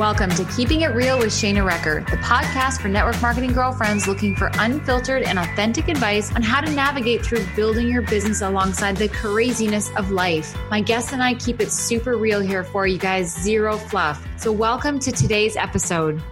[0.00, 4.34] Welcome to Keeping It Real with Shana Recker, the podcast for network marketing girlfriends looking
[4.34, 9.08] for unfiltered and authentic advice on how to navigate through building your business alongside the
[9.08, 10.56] craziness of life.
[10.70, 14.26] My guests and I keep it super real here for you guys, zero fluff.
[14.38, 16.22] So, welcome to today's episode.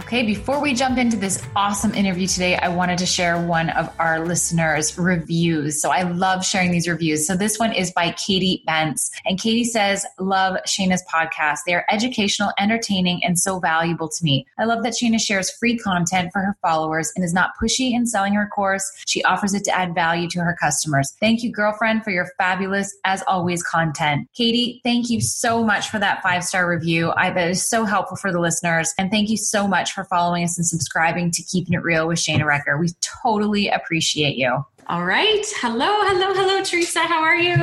[0.00, 3.92] Okay, before we jump into this awesome interview today, I wanted to share one of
[3.98, 5.82] our listeners' reviews.
[5.82, 7.26] So I love sharing these reviews.
[7.26, 9.10] So this one is by Katie Bentz.
[9.26, 11.58] And Katie says, Love Shana's podcast.
[11.66, 14.46] They are educational, entertaining, and so valuable to me.
[14.56, 18.06] I love that Shana shares free content for her followers and is not pushy in
[18.06, 18.88] selling her course.
[19.04, 21.16] She offers it to add value to her customers.
[21.18, 24.28] Thank you, girlfriend, for your fabulous, as always, content.
[24.32, 27.12] Katie, thank you so much for that five star review.
[27.16, 28.94] I, that is so helpful for the listeners.
[28.96, 32.06] And thank you so much much for following us and subscribing to Keeping It Real
[32.06, 32.78] with Shana Recker.
[32.78, 34.64] We totally appreciate you.
[34.90, 35.44] All right.
[35.60, 37.00] Hello, hello, hello, Theresa.
[37.00, 37.56] How are you?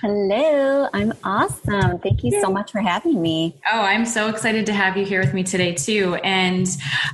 [0.00, 0.88] Hello.
[0.94, 1.98] I'm awesome.
[1.98, 3.54] Thank you so much for having me.
[3.70, 6.14] Oh, I'm so excited to have you here with me today, too.
[6.24, 6.66] And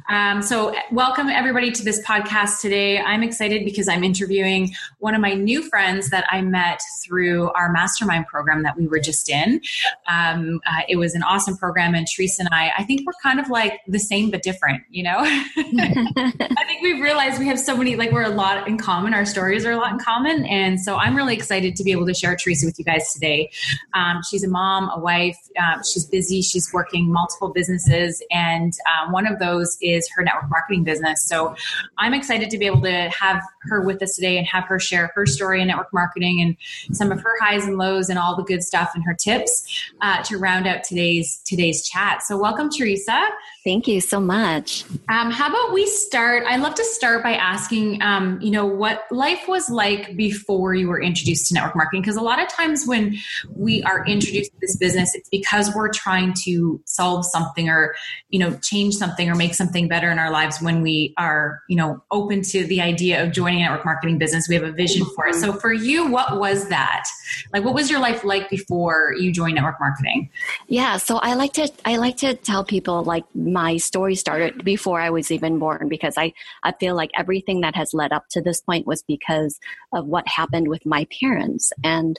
[0.09, 3.01] um, so, welcome everybody to this podcast today.
[3.01, 7.73] I'm excited because I'm interviewing one of my new friends that I met through our
[7.73, 9.61] mastermind program that we were just in.
[10.07, 13.41] Um, uh, it was an awesome program, and Theresa and I, I think we're kind
[13.41, 15.17] of like the same but different, you know?
[15.19, 19.13] I think we've realized we have so many, like, we're a lot in common.
[19.13, 20.45] Our stories are a lot in common.
[20.47, 23.51] And so I'm really excited to be able to share Theresa with you guys today.
[23.95, 25.39] Um, she's a mom, a wife.
[25.59, 26.43] Um, she's busy.
[26.43, 28.23] She's working multiple businesses.
[28.31, 31.25] And um, one of those is her network marketing business.
[31.25, 31.55] So
[31.99, 35.11] I'm excited to be able to have her with us today and have her share
[35.15, 38.43] her story in network marketing and some of her highs and lows and all the
[38.43, 39.65] good stuff and her tips
[40.01, 42.23] uh, to round out today's today's chat.
[42.23, 43.27] So welcome, Theresa.
[43.67, 44.85] Thank you so much.
[45.09, 46.45] Um, how about we start?
[46.47, 50.87] I love to start by asking, um, you know, what life was like before you
[50.87, 52.03] were introduced to network marketing.
[52.03, 53.17] Because a lot of times when
[53.57, 57.97] we are introduced to this business, it's because we're trying to solve something or,
[58.29, 60.63] you know, change something or make something better in our lives.
[60.63, 64.49] When we are, you know, open to the idea of joining a network marketing business,
[64.49, 65.35] we have a vision for it.
[65.35, 67.05] So for you, what was that?
[67.53, 70.31] Like, what was your life like before you joined network marketing?
[70.69, 75.01] Yeah, so I like to I like to tell people like my story started before
[75.01, 78.41] I was even born because I, I feel like everything that has led up to
[78.41, 79.59] this point was because
[79.93, 81.73] of what happened with my parents.
[81.85, 82.19] And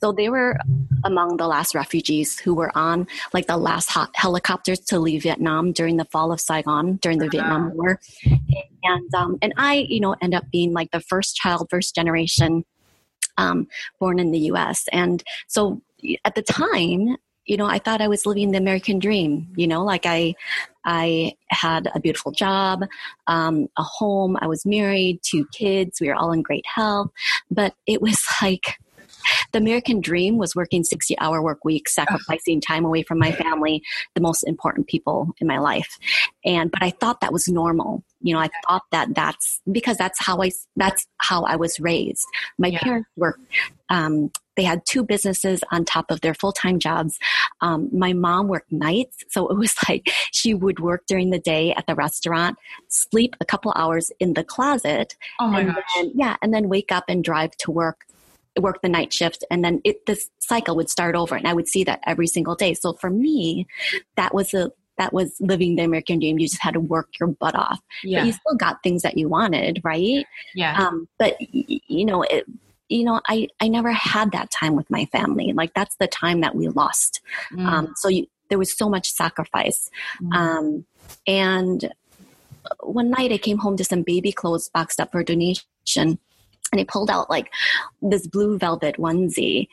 [0.00, 0.56] so they were
[1.04, 5.72] among the last refugees who were on like the last hot helicopters to leave Vietnam
[5.72, 7.30] during the fall of Saigon during the uh-huh.
[7.30, 8.00] Vietnam War.
[8.82, 12.64] And, um, and I, you know, end up being like the first child, first generation
[13.38, 13.68] um,
[13.98, 14.84] born in the US.
[14.92, 15.80] And so
[16.24, 17.16] at the time,
[17.46, 19.48] you know, I thought I was living the American dream.
[19.56, 20.34] You know, like I,
[20.84, 22.84] I had a beautiful job,
[23.26, 24.36] um, a home.
[24.40, 26.00] I was married, two kids.
[26.00, 27.10] We were all in great health.
[27.50, 28.76] But it was like
[29.52, 33.82] the American dream was working 60 hour work weeks, sacrificing time away from my family,
[34.14, 35.98] the most important people in my life.
[36.44, 38.02] And, but I thought that was normal.
[38.20, 42.24] You know, I thought that that's because that's how I, that's how I was raised.
[42.58, 42.80] My yeah.
[42.80, 43.38] parents were,
[43.90, 47.16] um, they had two businesses on top of their full time jobs.
[47.60, 51.72] Um, my mom worked nights, so it was like she would work during the day
[51.74, 52.58] at the restaurant,
[52.88, 55.84] sleep a couple hours in the closet, oh my and gosh.
[55.94, 58.04] Then, yeah, and then wake up and drive to work
[58.60, 61.68] work the night shift and then it this cycle would start over and i would
[61.68, 63.66] see that every single day so for me
[64.16, 67.28] that was a that was living the american dream you just had to work your
[67.28, 68.20] butt off yeah.
[68.20, 72.44] but you still got things that you wanted right yeah um, but you know it
[72.88, 75.52] you know, I, I never had that time with my family.
[75.52, 77.20] Like that's the time that we lost.
[77.52, 77.66] Mm.
[77.66, 79.90] Um, so you, there was so much sacrifice.
[80.22, 80.34] Mm.
[80.34, 80.86] Um,
[81.26, 81.92] and
[82.80, 86.18] one night I came home to some baby clothes boxed up for donation
[86.72, 87.52] and he pulled out like
[88.02, 89.68] this blue velvet onesie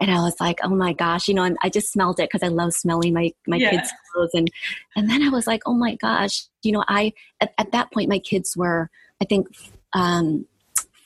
[0.00, 2.42] and i was like oh my gosh you know and i just smelled it because
[2.42, 3.70] i love smelling my my yeah.
[3.70, 4.50] kids clothes and
[4.94, 8.08] and then i was like oh my gosh you know i at, at that point
[8.08, 8.90] my kids were
[9.20, 9.48] i think
[9.92, 10.46] um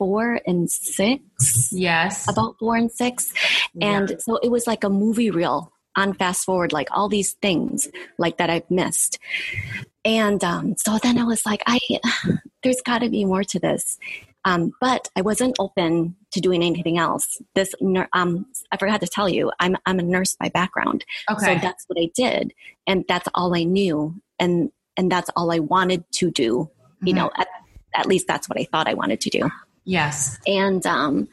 [0.01, 1.69] four and six.
[1.71, 2.27] Yes.
[2.27, 3.35] About four and six.
[3.83, 4.17] And yeah.
[4.19, 7.87] so it was like a movie reel on fast forward, like all these things
[8.17, 9.19] like that I've missed.
[10.03, 11.79] And um, so then I was like, I,
[12.63, 13.99] there's got to be more to this.
[14.45, 17.41] Um, but I wasn't open to doing anything else.
[17.55, 17.75] This,
[18.13, 21.05] um, I forgot to tell you, I'm I'm a nurse by background.
[21.31, 21.45] Okay.
[21.45, 22.55] So that's what I did,
[22.87, 26.71] and that's all I knew, and and that's all I wanted to do.
[27.03, 27.17] You mm-hmm.
[27.17, 27.49] know, at,
[27.95, 29.51] at least that's what I thought I wanted to do.
[29.85, 30.39] Yes.
[30.47, 31.29] And um,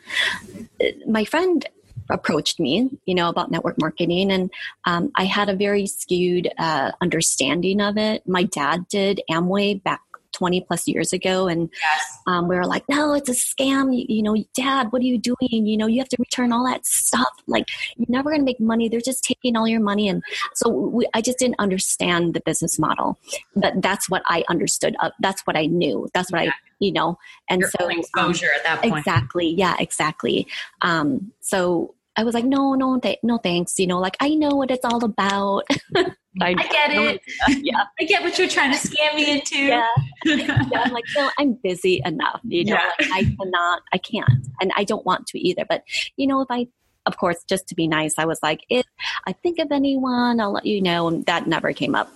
[1.08, 1.68] my friend
[2.10, 4.50] approached me, you know, about network marketing, and
[4.86, 8.28] um, I had a very skewed uh, understanding of it.
[8.28, 10.02] My dad did Amway back
[10.34, 11.48] 20 plus years ago.
[11.48, 12.20] And yes.
[12.28, 13.96] um, we were like, no, it's a scam.
[13.96, 15.38] You, you, know, dad, what are you doing?
[15.66, 17.28] You know, you have to return all that stuff.
[17.48, 17.66] Like,
[17.96, 18.90] you're never going to make money.
[18.90, 20.10] They're just taking all your money.
[20.10, 23.18] And so we, I just didn't understand the business model.
[23.56, 24.96] But that's what I understood.
[25.00, 26.08] Uh, that's what I knew.
[26.14, 26.52] That's what yeah.
[26.52, 27.18] I, you know,
[27.50, 28.98] and Your so exposure um, at that point.
[28.98, 29.50] Exactly.
[29.50, 30.48] Yeah, exactly.
[30.82, 33.78] Um, so I was like, no, no, th- no, thanks.
[33.78, 35.64] You know, like I know what it's all about.
[35.96, 37.22] I, I, get it.
[37.64, 39.58] Yeah, I get what you're trying to scam me into.
[39.58, 39.88] Yeah,
[40.26, 42.42] yeah I'm like, no, I'm busy enough.
[42.44, 42.92] You know, yeah.
[43.00, 45.66] like, I cannot, I can't, and I don't want to either.
[45.68, 45.84] But
[46.16, 46.68] you know, if I,
[47.06, 48.86] of course, just to be nice, I was like, if
[49.26, 51.08] I think of anyone, I'll let you know.
[51.08, 52.12] And that never came up.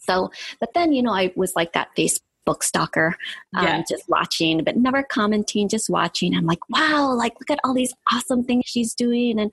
[0.00, 0.30] So,
[0.60, 3.14] but then you know, I was like that Facebook book stalker,
[3.54, 3.82] um, yeah.
[3.86, 6.34] just watching, but never commenting, just watching.
[6.34, 9.38] I'm like, wow, like look at all these awesome things she's doing.
[9.38, 9.50] And,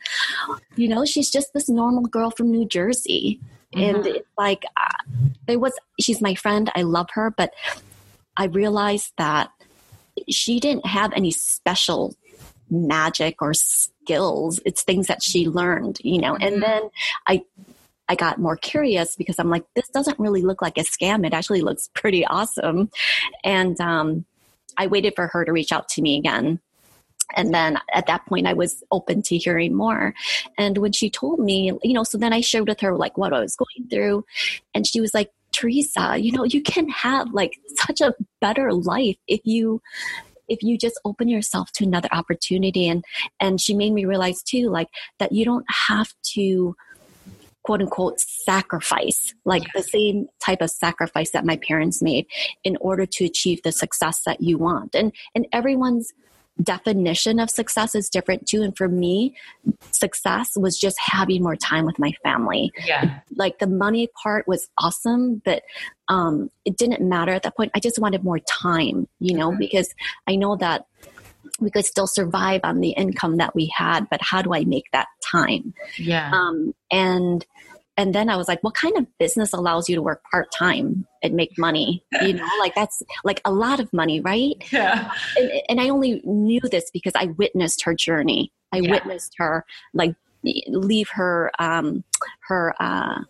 [0.77, 3.39] you know, she's just this normal girl from New Jersey.
[3.75, 3.95] Mm-hmm.
[3.95, 6.71] And it's like, uh, there was, she's my friend.
[6.75, 7.53] I love her, but
[8.37, 9.51] I realized that
[10.29, 12.15] she didn't have any special
[12.69, 14.59] magic or skills.
[14.65, 16.33] It's things that she learned, you know.
[16.35, 16.43] Mm-hmm.
[16.53, 16.89] And then
[17.27, 17.41] I
[18.13, 21.25] I got more curious because I'm like, this doesn't really look like a scam.
[21.25, 22.91] It actually looks pretty awesome.
[23.43, 24.25] And um,
[24.77, 26.59] I waited for her to reach out to me again.
[27.35, 30.13] And then at that point, I was open to hearing more.
[30.59, 33.33] And when she told me, you know, so then I shared with her like what
[33.33, 34.25] I was going through.
[34.75, 39.17] And she was like, Theresa, you know, you can have like such a better life
[39.27, 39.81] if you
[40.47, 43.03] if you just open yourself to another opportunity and
[43.39, 46.75] and she made me realize too like that you don't have to
[47.63, 52.27] quote unquote sacrifice, like the same type of sacrifice that my parents made
[52.63, 54.95] in order to achieve the success that you want.
[54.95, 56.13] And and everyone's
[56.61, 58.61] definition of success is different too.
[58.61, 59.35] And for me,
[59.91, 62.71] success was just having more time with my family.
[62.85, 63.19] Yeah.
[63.35, 65.63] Like the money part was awesome, but
[66.09, 67.71] um, it didn't matter at that point.
[67.73, 69.59] I just wanted more time, you know, mm-hmm.
[69.59, 69.93] because
[70.27, 70.85] I know that
[71.59, 74.91] we could still survive on the income that we had, but how do I make
[74.91, 75.73] that time?
[75.97, 76.31] Yeah.
[76.31, 77.45] Um, and
[77.95, 81.05] and then I was like, what kind of business allows you to work part time
[81.21, 82.03] and make money?
[82.21, 84.55] You know, like that's like a lot of money, right?
[84.71, 85.11] Yeah.
[85.37, 88.51] And, and I only knew this because I witnessed her journey.
[88.71, 88.91] I yeah.
[88.91, 89.63] witnessed her
[89.93, 90.15] like
[90.67, 92.03] leave her um,
[92.47, 93.21] her uh,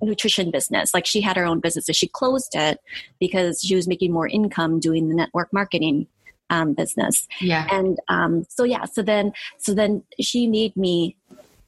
[0.00, 0.94] nutrition business.
[0.94, 2.78] Like she had her own business, so she closed it
[3.18, 6.06] because she was making more income doing the network marketing
[6.52, 7.26] um, business.
[7.40, 7.66] Yeah.
[7.72, 11.16] And um, so yeah, so then so then she made me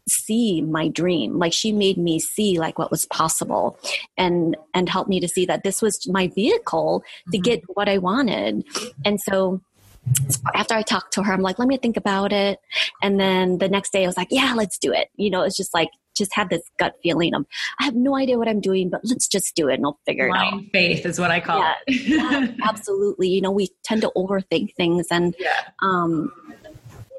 [0.06, 3.78] see my dream like she made me see like what was possible
[4.18, 7.02] and and helped me to see that this was my vehicle
[7.32, 7.42] to mm-hmm.
[7.42, 8.62] get what i wanted
[9.06, 9.62] and so
[10.54, 12.58] after I talked to her, I'm like, let me think about it.
[13.02, 15.08] And then the next day I was like, yeah, let's do it.
[15.16, 17.46] You know, it's just like, just had this gut feeling of,
[17.80, 20.28] I have no idea what I'm doing, but let's just do it and I'll figure
[20.28, 20.72] Blind it out.
[20.72, 22.02] faith is what I call yeah, it.
[22.06, 23.28] yeah, absolutely.
[23.28, 25.60] You know, we tend to overthink things and, yeah.
[25.82, 26.32] um,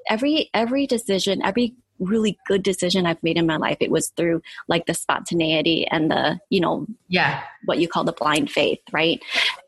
[0.10, 4.42] every, every decision, every really good decision I've made in my life, it was through
[4.68, 9.22] like the spontaneity and the, you know, yeah, what you call the blind faith, right?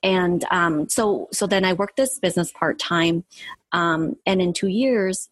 [0.03, 3.23] And um, so, so then I worked this business part time,
[3.71, 5.29] um, and in two years,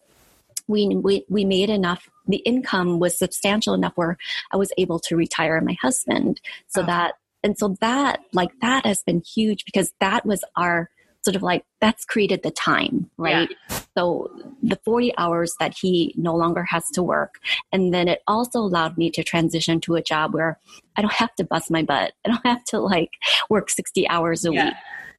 [0.67, 2.09] we, we we made enough.
[2.27, 4.17] The income was substantial enough where
[4.51, 6.41] I was able to retire my husband.
[6.67, 6.85] So oh.
[6.85, 10.89] that and so that like that has been huge because that was our
[11.25, 13.49] sort of like that's created the time, right?
[13.69, 13.79] Yeah.
[13.97, 14.31] So
[14.61, 17.39] the 40 hours that he no longer has to work.
[17.71, 20.59] And then it also allowed me to transition to a job where
[20.95, 22.13] I don't have to bust my butt.
[22.25, 23.09] I don't have to like
[23.49, 24.65] work 60 hours a yeah.
[24.65, 24.73] week.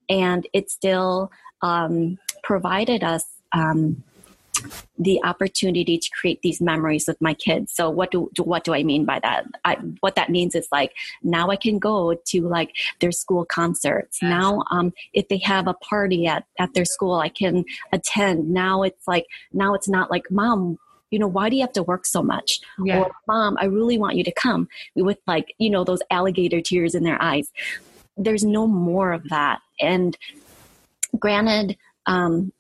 [0.09, 4.05] And it still um, provided us um,
[4.99, 7.73] the opportunity to create these memories with my kids.
[7.73, 9.47] So what do, do what do I mean by that?
[9.65, 14.19] I, what that means is like now I can go to like their school concerts.
[14.21, 14.31] Yes.
[14.31, 18.51] Now, um, if they have a party at at their school, I can attend.
[18.51, 20.79] Now it's like now it's not like mom.
[21.11, 22.61] You know, why do you have to work so much?
[22.83, 23.03] Yeah.
[23.03, 26.97] Or mom, I really want you to come with like, you know, those alligator tears
[26.97, 27.53] in their eyes.
[28.17, 29.61] There's no more of that.
[29.81, 30.17] And
[31.17, 32.53] granted, um,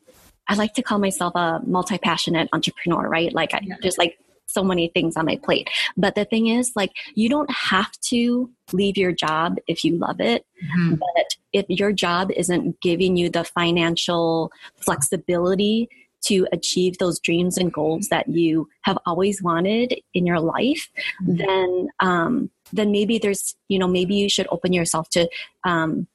[0.48, 3.32] I like to call myself a multi passionate entrepreneur, right?
[3.32, 3.76] Like, I, yeah.
[3.82, 5.68] there's like so many things on my plate.
[5.96, 10.20] But the thing is, like, you don't have to leave your job if you love
[10.20, 10.46] it.
[10.64, 10.94] Mm-hmm.
[10.94, 15.88] But if your job isn't giving you the financial flexibility
[16.26, 20.88] to achieve those dreams and goals that you have always wanted in your life,
[21.22, 21.36] mm-hmm.
[21.36, 25.28] then um, then maybe there's you know maybe you should open yourself to
[25.64, 26.06] um,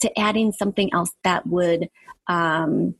[0.00, 1.88] to adding something else that would
[2.28, 2.94] um,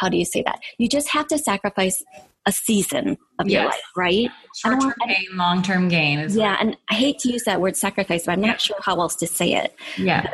[0.00, 0.60] how do you say that?
[0.78, 2.02] You just have to sacrifice
[2.46, 3.52] a season of yes.
[3.52, 4.30] your life, right?
[4.56, 6.26] Short term gain, long term gain.
[6.30, 9.14] yeah, and I hate to use that word sacrifice, but I'm not sure how else
[9.16, 9.74] to say it.
[9.98, 10.22] Yeah.
[10.22, 10.32] But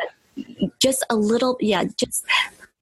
[0.81, 2.25] just a little yeah just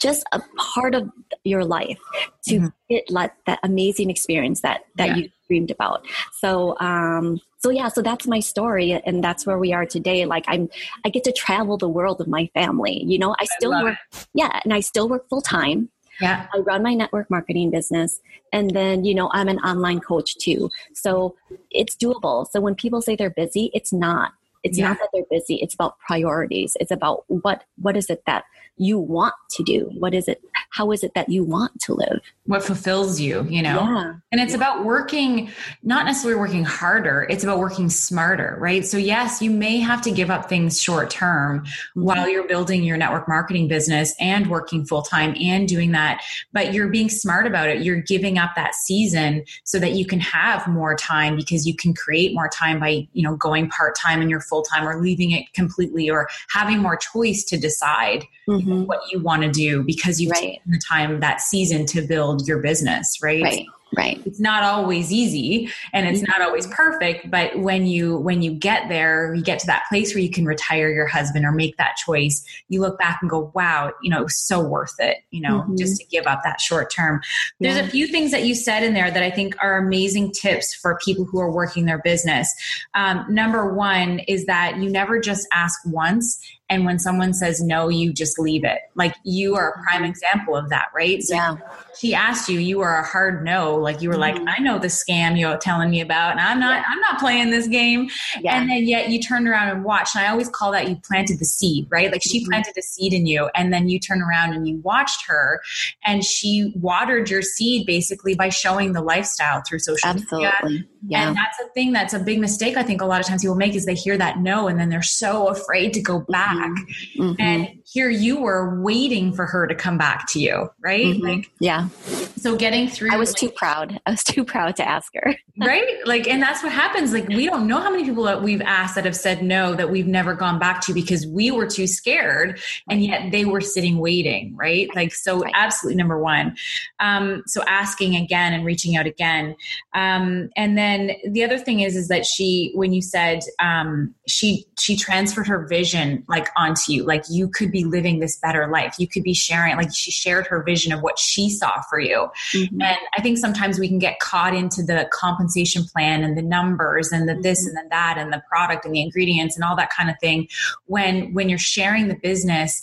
[0.01, 0.43] just a
[0.75, 1.09] part of
[1.45, 1.99] your life
[2.47, 2.67] to mm-hmm.
[2.91, 5.17] get like that amazing experience that that yeah.
[5.17, 9.73] you dreamed about so um so yeah so that's my story and that's where we
[9.73, 10.69] are today like i'm
[11.05, 13.99] i get to travel the world with my family you know i still I work
[14.13, 14.27] it.
[14.35, 16.47] yeah and i still work full time yeah.
[16.55, 18.21] I run my network marketing business.
[18.53, 20.71] And then, you know, I'm an online coach too.
[20.93, 21.35] So
[21.71, 22.47] it's doable.
[22.51, 24.33] So when people say they're busy, it's not.
[24.63, 24.89] It's yeah.
[24.89, 25.57] not that they're busy.
[25.57, 26.77] It's about priorities.
[26.81, 28.45] It's about what what is it that
[28.77, 29.91] you want to do?
[29.99, 30.43] What is it?
[30.71, 32.21] How is it that you want to live?
[32.47, 33.81] What fulfills you, you know?
[33.81, 34.15] Yeah.
[34.31, 34.59] And it's yeah.
[34.59, 35.51] about working,
[35.83, 38.85] not necessarily working harder, it's about working smarter, right?
[38.85, 42.03] So, yes, you may have to give up things short term mm-hmm.
[42.03, 46.23] while you're building your network marketing business and working full time and doing that,
[46.53, 47.83] but you're being smart about it.
[47.83, 51.95] You're giving up that season so that you can have more time because you can
[51.95, 55.31] create more time by, you know, going part time in your full time or leaving
[55.31, 58.25] it completely or having more choice to decide.
[58.47, 58.85] Mm-hmm.
[58.85, 60.41] what you want to do because you've right.
[60.43, 63.43] taken the time that season to build your business, right?
[63.43, 63.67] Right.
[63.97, 64.21] Right.
[64.25, 68.89] It's not always easy and it's not always perfect, but when you when you get
[68.89, 71.97] there, you get to that place where you can retire your husband or make that
[71.97, 75.41] choice, you look back and go, "Wow, you know, it was so worth it," you
[75.41, 75.77] know, mm-hmm.
[75.77, 77.21] just to give up that short term.
[77.61, 80.75] There's a few things that you said in there that I think are amazing tips
[80.75, 82.53] for people who are working their business.
[82.95, 87.89] Um, number one is that you never just ask once and when someone says no
[87.89, 90.11] you just leave it like you are a prime mm-hmm.
[90.11, 91.57] example of that right so yeah.
[91.99, 94.45] she asked you you were a hard no like you were mm-hmm.
[94.45, 96.85] like i know the scam you're telling me about and i'm not yeah.
[96.89, 98.09] i'm not playing this game
[98.41, 98.57] yeah.
[98.57, 101.39] and then yet you turned around and watched and i always call that you planted
[101.39, 102.51] the seed right like she mm-hmm.
[102.51, 105.61] planted a seed in you and then you turn around and you watched her
[106.05, 110.71] and she watered your seed basically by showing the lifestyle through social Absolutely.
[110.71, 111.29] media yeah.
[111.29, 113.57] And that's a thing that's a big mistake I think a lot of times people
[113.57, 116.55] make is they hear that no and then they're so afraid to go back.
[116.57, 117.23] Mm-hmm.
[117.23, 117.43] mm-hmm.
[117.43, 121.05] And here you were waiting for her to come back to you, right?
[121.05, 121.27] Mm-hmm.
[121.27, 121.89] Like yeah.
[122.37, 123.74] So getting through I was like, too proud.
[123.83, 125.37] I was too proud to ask her.
[125.61, 125.99] right?
[126.07, 127.13] Like and that's what happens.
[127.13, 129.91] Like we don't know how many people that we've asked that have said no that
[129.91, 133.99] we've never gone back to because we were too scared and yet they were sitting
[133.99, 134.89] waiting, right?
[134.95, 135.53] Like so right.
[135.55, 136.57] absolutely number 1.
[137.01, 139.57] Um so asking again and reaching out again.
[139.95, 144.15] Um and then then the other thing is is that she when you said um,
[144.27, 148.69] she she transferred her vision like onto you like you could be living this better
[148.69, 151.99] life you could be sharing like she shared her vision of what she saw for
[151.99, 152.81] you mm-hmm.
[152.81, 157.11] and i think sometimes we can get caught into the compensation plan and the numbers
[157.13, 157.77] and the this mm-hmm.
[157.77, 160.49] and the that and the product and the ingredients and all that kind of thing.
[160.87, 162.83] When when you're sharing the business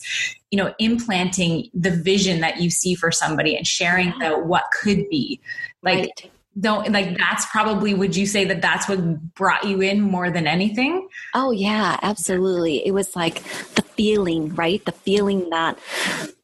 [0.51, 5.07] you know implanting the vision that you see for somebody and sharing the what could
[5.09, 5.39] be.
[5.81, 10.01] Like right don't like that's probably would you say that that's what brought you in
[10.01, 13.41] more than anything oh yeah absolutely it was like
[13.75, 15.79] the feeling right the feeling that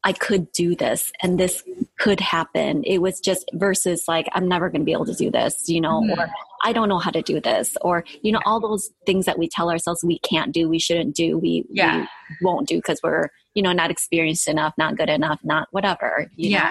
[0.04, 1.62] i could do this and this
[1.98, 5.30] could happen it was just versus like i'm never going to be able to do
[5.30, 6.18] this you know mm-hmm.
[6.18, 6.30] or
[6.64, 9.46] i don't know how to do this or you know all those things that we
[9.46, 12.06] tell ourselves we can't do we shouldn't do we, yeah.
[12.40, 16.30] we won't do because we're you know not experienced enough not good enough not whatever
[16.34, 16.70] yeah know?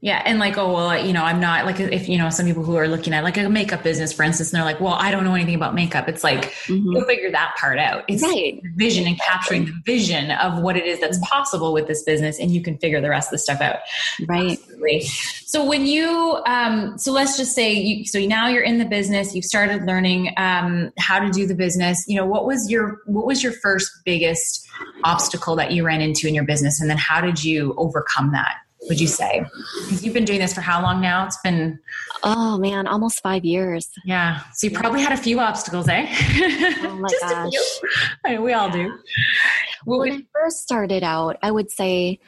[0.00, 0.22] Yeah.
[0.24, 2.76] And like, oh, well, you know, I'm not like, if, you know, some people who
[2.76, 5.24] are looking at like a makeup business, for instance, and they're like, well, I don't
[5.24, 6.08] know anything about makeup.
[6.08, 6.92] It's like, mm-hmm.
[6.92, 8.04] you'll figure that part out.
[8.06, 8.62] It's right.
[8.76, 12.38] vision and capturing the vision of what it is that's possible with this business.
[12.38, 13.80] And you can figure the rest of the stuff out.
[14.28, 14.52] Right.
[14.52, 15.00] Absolutely.
[15.00, 19.34] So when you, um, so let's just say you, so now you're in the business,
[19.34, 23.26] you've started learning, um, how to do the business, you know, what was your, what
[23.26, 24.64] was your first biggest
[25.02, 26.80] obstacle that you ran into in your business?
[26.80, 28.58] And then how did you overcome that?
[28.88, 29.44] Would you say?
[29.82, 31.26] Because you've been doing this for how long now?
[31.26, 31.78] It's been
[32.22, 33.90] oh man, almost five years.
[34.04, 36.06] Yeah, so you probably had a few obstacles, eh?
[36.82, 37.52] Oh my gosh,
[38.24, 38.92] I mean, we all do.
[39.86, 42.18] Well, when I first started out, I would say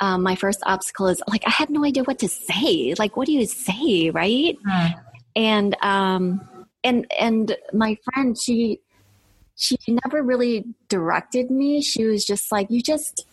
[0.00, 2.94] um, my first obstacle is like I had no idea what to say.
[2.98, 4.56] Like, what do you say, right?
[4.66, 4.86] Hmm.
[5.34, 6.48] And um,
[6.84, 8.80] and and my friend, she
[9.56, 11.80] she never really directed me.
[11.80, 13.26] She was just like, you just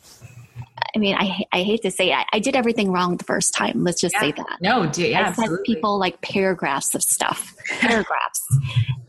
[0.95, 3.53] I mean, I I hate to say it, I, I did everything wrong the first
[3.53, 3.83] time.
[3.83, 4.21] Let's just yeah.
[4.21, 4.57] say that.
[4.61, 5.55] No, do, yeah, I absolutely.
[5.55, 8.57] sent people like paragraphs of stuff, paragraphs,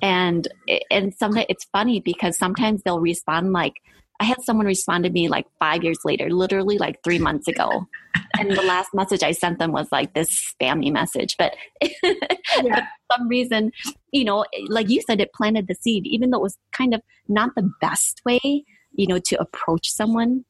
[0.01, 0.49] and
[0.91, 3.75] and sometimes it's funny because sometimes they'll respond like.
[4.21, 7.89] I had someone respond to me like five years later, literally like three months ago.
[8.39, 11.35] and the last message I sent them was like this spammy message.
[11.37, 12.13] But, yeah.
[12.55, 13.73] for some reason,
[14.13, 17.03] you know, like you said, it planted the seed, even though it was kind of
[17.27, 20.45] not the best way, you know, to approach someone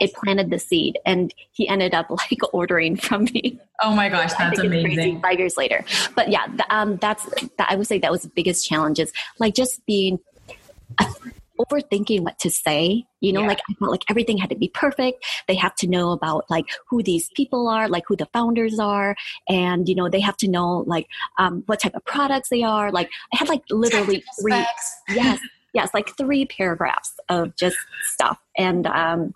[0.00, 4.32] it planted the seed and he ended up like ordering from me oh my gosh
[4.34, 5.84] that's amazing five years later
[6.14, 7.24] but yeah um, that's
[7.58, 10.18] that, i would say that was the biggest challenges like just being
[11.58, 13.04] overthinking what to say.
[13.20, 13.48] You know, yeah.
[13.48, 15.24] like I felt like everything had to be perfect.
[15.48, 19.16] They have to know about like who these people are, like who the founders are,
[19.48, 21.06] and you know they have to know like
[21.38, 22.92] um, what type of products they are.
[22.92, 24.64] Like I had like literally three.
[25.08, 25.40] Yes,
[25.76, 27.76] yes, like three paragraphs of just
[28.14, 29.34] stuff, and um,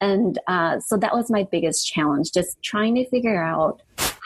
[0.00, 3.80] and uh, so that was my biggest challenge, just trying to figure out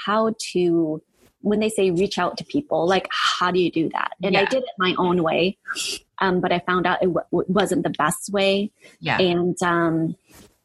[0.07, 1.01] how to
[1.43, 4.13] when they say reach out to people, like how do you do that?
[4.23, 4.41] And yeah.
[4.41, 5.57] I did it my own way,
[6.19, 8.71] um, but I found out it w- wasn't the best way.
[9.01, 9.19] Yeah.
[9.19, 10.17] And um,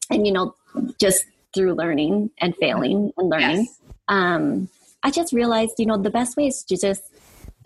[0.10, 0.56] and you know,
[1.00, 3.82] just through learning and failing and learning, yes.
[4.08, 4.70] um,
[5.04, 7.04] I just realized, you know, the best way is to just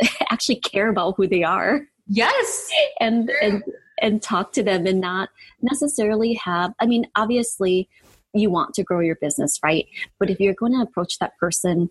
[0.31, 1.81] actually care about who they are.
[2.09, 2.69] Yes.
[2.99, 3.63] And and
[4.01, 5.29] and talk to them and not
[5.61, 6.73] necessarily have.
[6.79, 7.89] I mean, obviously
[8.33, 9.87] you want to grow your business, right?
[10.19, 11.89] But if you're going to approach that person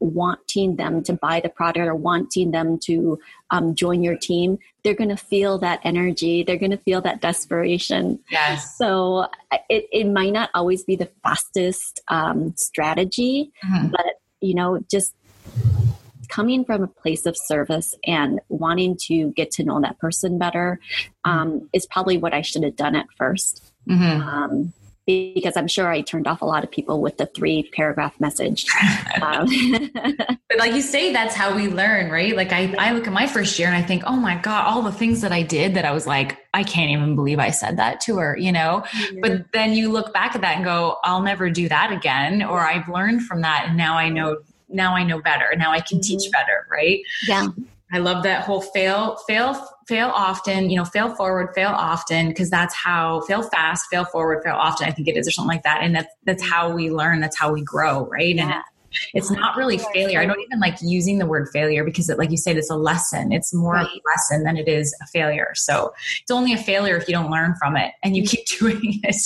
[0.00, 3.18] wanting them to buy the product or wanting them to
[3.50, 6.42] um, join your team, they're going to feel that energy.
[6.42, 8.20] They're going to feel that desperation.
[8.30, 8.76] Yes.
[8.76, 9.28] So
[9.68, 13.88] it, it might not always be the fastest um, strategy, mm-hmm.
[13.88, 15.14] but you know, just
[16.28, 20.80] coming from a place of service and wanting to get to know that person better
[21.24, 21.66] um, mm-hmm.
[21.72, 24.28] is probably what I should have done at 1st mm-hmm.
[24.28, 24.72] um,
[25.08, 28.66] because I'm sure I turned off a lot of people with the three paragraph message.
[29.20, 29.48] Um,
[29.94, 32.36] but like you say, that's how we learn, right?
[32.36, 34.82] Like I, I look at my first year and I think, oh my God, all
[34.82, 37.78] the things that I did that I was like, I can't even believe I said
[37.78, 38.84] that to her, you know?
[38.86, 39.20] Mm-hmm.
[39.20, 42.42] But then you look back at that and go, I'll never do that again.
[42.44, 44.36] Or I've learned from that and now I know,
[44.68, 45.54] now I know better.
[45.56, 46.18] Now I can mm-hmm.
[46.18, 47.00] teach better, right?
[47.26, 47.48] Yeah.
[47.90, 49.54] I love that whole fail, fail,
[49.86, 54.42] fail often, you know, fail forward, fail often, because that's how fail fast, fail forward,
[54.44, 54.86] fail often.
[54.86, 55.82] I think it is, or something like that.
[55.82, 57.20] And that's that's how we learn.
[57.20, 58.34] That's how we grow, right?
[58.34, 58.42] Yeah.
[58.42, 58.62] And
[59.14, 60.20] it's not really failure.
[60.20, 62.76] I don't even like using the word failure because, it, like you said, it's a
[62.76, 63.32] lesson.
[63.32, 63.86] It's more right.
[63.86, 65.52] a lesson than it is a failure.
[65.54, 69.00] So it's only a failure if you don't learn from it and you keep doing
[69.02, 69.16] it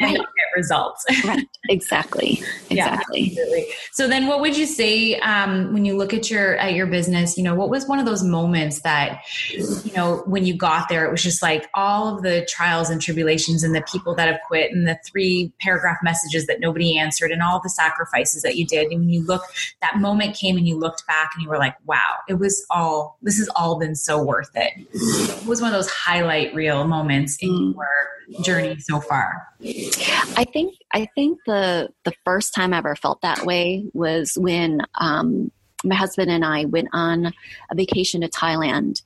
[0.00, 0.16] right.
[0.18, 1.04] get results.
[1.24, 1.46] right.
[1.68, 2.42] Exactly.
[2.70, 3.32] Exactly.
[3.34, 3.62] Yeah,
[3.92, 7.36] so then, what would you say um, when you look at your at your business?
[7.36, 11.04] You know, what was one of those moments that you know when you got there,
[11.04, 14.40] it was just like all of the trials and tribulations and the people that have
[14.46, 18.66] quit and the three paragraph messages that nobody answered and all the sacrifices that you
[18.66, 19.42] did when you look,
[19.80, 23.18] that moment came and you looked back and you were like, wow, it was all,
[23.22, 24.72] this has all been so worth it.
[24.92, 27.74] It was one of those highlight reel moments in mm.
[27.74, 29.46] your journey so far.
[29.62, 34.82] I think, I think the, the first time I ever felt that way was when,
[34.94, 35.50] um,
[35.84, 37.32] my husband and I went on
[37.70, 39.02] a vacation to Thailand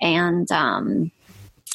[0.00, 1.12] and, um,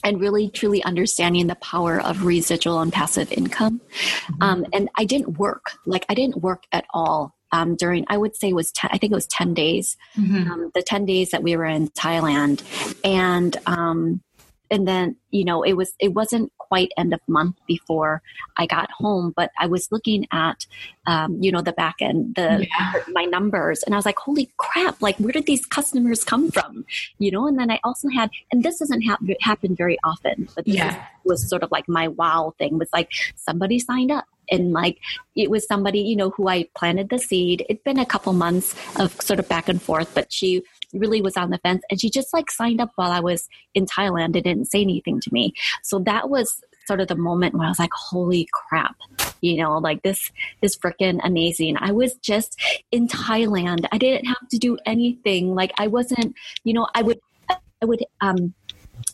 [0.03, 3.79] and really truly understanding the power of residual and passive income.
[3.79, 4.43] Mm-hmm.
[4.43, 8.35] Um, and I didn't work, like I didn't work at all um, during I would
[8.35, 10.51] say it was ten, I think it was ten days, mm-hmm.
[10.51, 12.63] um, the ten days that we were in Thailand,
[13.03, 14.21] and um,
[14.69, 18.21] and then you know it was it wasn't quite end of month before
[18.57, 20.65] I got home, but I was looking at
[21.05, 22.93] um, you know the back end the yeah.
[23.09, 25.01] my numbers, and I was like, holy crap!
[25.01, 26.85] Like where did these customers come from?
[27.19, 30.65] You know, and then I also had, and this doesn't ha- happen very often, but
[30.65, 31.05] this yeah.
[31.25, 34.97] was sort of like my wow thing was like somebody signed up and like
[35.35, 37.65] it was somebody you know who i planted the seed.
[37.69, 40.61] It'd been a couple months of sort of back and forth but she
[40.93, 43.85] really was on the fence and she just like signed up while i was in
[43.85, 44.35] thailand.
[44.35, 45.53] And didn't say anything to me.
[45.83, 48.95] So that was sort of the moment where i was like holy crap.
[49.41, 51.77] You know like this is freaking amazing.
[51.79, 52.59] I was just
[52.91, 53.85] in thailand.
[53.91, 55.55] I didn't have to do anything.
[55.55, 58.53] Like i wasn't you know i would i would um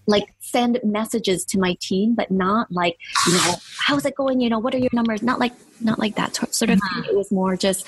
[0.07, 4.39] like send messages to my team, but not like, you know, how's it going?
[4.39, 5.21] You know, what are your numbers?
[5.21, 7.03] Not like, not like that sort of thing.
[7.09, 7.85] It was more just,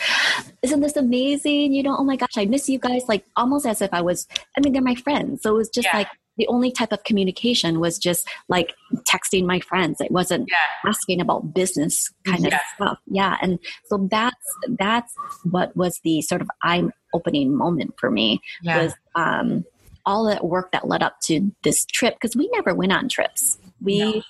[0.62, 1.74] isn't this amazing?
[1.74, 3.04] You know, oh my gosh, I miss you guys.
[3.08, 4.28] Like almost as if I was,
[4.58, 5.44] I mean, they're my friends.
[5.44, 5.98] So it was just yeah.
[5.98, 10.00] like, the only type of communication was just like texting my friends.
[10.00, 10.90] It wasn't yeah.
[10.90, 12.56] asking about business kind yeah.
[12.56, 13.00] of stuff.
[13.08, 13.38] Yeah.
[13.42, 14.36] And so that's,
[14.70, 19.66] that's what was the sort of eye opening moment for me was, um,
[20.10, 23.60] all that work that led up to this trip because we never went on trips.
[23.80, 24.22] We, no.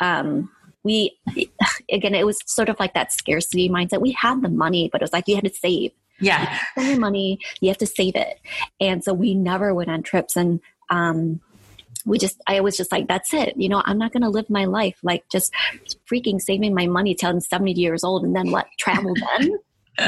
[0.00, 0.50] um,
[0.82, 1.18] we
[1.92, 4.00] again, it was sort of like that scarcity mindset.
[4.00, 5.92] We had the money, but it was like you had to save.
[6.20, 8.40] Yeah, you your money, you have to save it,
[8.80, 10.34] and so we never went on trips.
[10.34, 10.58] And
[10.90, 11.40] um,
[12.04, 13.54] we just, I was just like, that's it.
[13.56, 15.52] You know, I'm not going to live my life like just
[16.10, 18.66] freaking saving my money till I'm 70 years old and then what?
[18.78, 19.58] Travel then.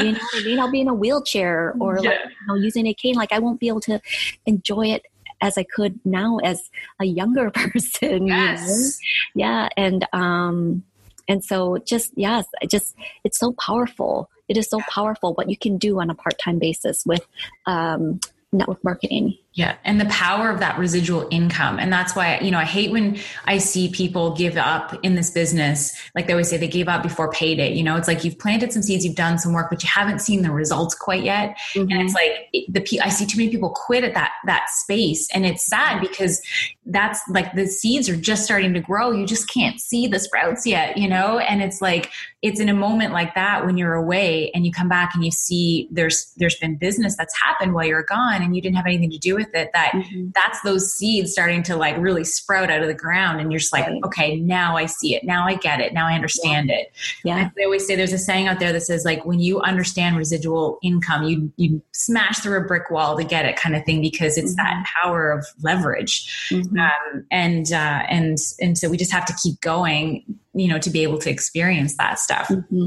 [0.04, 0.60] you know I mean?
[0.60, 2.10] I'll be in a wheelchair or yeah.
[2.10, 3.14] like, you know, using a cane.
[3.14, 4.00] Like I won't be able to
[4.46, 5.02] enjoy it
[5.40, 8.26] as I could now as a younger person.
[8.26, 9.00] Yes.
[9.34, 9.46] You know?
[9.46, 9.68] Yeah.
[9.76, 10.84] And, um,
[11.28, 14.30] and so just, yes, just, it's so powerful.
[14.48, 17.24] It is so powerful what you can do on a part-time basis with,
[17.66, 18.20] um,
[18.52, 19.38] network marketing.
[19.52, 19.76] Yeah.
[19.84, 21.80] And the power of that residual income.
[21.80, 25.32] And that's why, you know, I hate when I see people give up in this
[25.32, 26.00] business.
[26.14, 27.74] Like they always say, they gave up before payday.
[27.74, 30.20] You know, it's like you've planted some seeds, you've done some work, but you haven't
[30.20, 31.58] seen the results quite yet.
[31.74, 31.90] Mm-hmm.
[31.90, 35.28] And it's like the, I see too many people quit at that, that space.
[35.34, 36.40] And it's sad because
[36.86, 39.10] that's like the seeds are just starting to grow.
[39.10, 41.40] You just can't see the sprouts yet, you know?
[41.40, 44.88] And it's like, it's in a moment like that when you're away and you come
[44.88, 48.62] back and you see there's, there's been business that's happened while you're gone and you
[48.62, 50.28] didn't have anything to do with it that mm-hmm.
[50.34, 53.72] that's those seeds starting to like really sprout out of the ground and you're just
[53.72, 54.00] like right.
[54.04, 56.76] okay now i see it now i get it now i understand yeah.
[56.76, 56.92] it
[57.24, 60.16] yeah they always say there's a saying out there that says like when you understand
[60.16, 64.00] residual income you you smash through a brick wall to get it kind of thing
[64.00, 64.64] because it's mm-hmm.
[64.64, 66.78] that power of leverage mm-hmm.
[66.78, 70.90] um, and uh, and and so we just have to keep going you know to
[70.90, 72.48] be able to experience that stuff.
[72.48, 72.86] Mm-hmm.